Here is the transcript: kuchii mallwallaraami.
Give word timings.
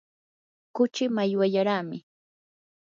kuchii 0.75 1.13
mallwallaraami. 1.15 1.97